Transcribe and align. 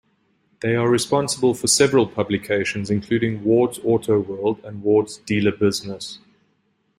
They 0.61 0.75
are 0.75 0.89
responsible 0.89 1.53
for 1.53 1.67
several 1.67 2.07
publications 2.07 2.89
including, 2.89 3.43
"Ward's 3.43 3.77
AutoWorld", 3.77 4.63
and 4.63 4.81
"Ward's 4.81 5.17
Dealer 5.17 5.51
Business". 5.51 6.17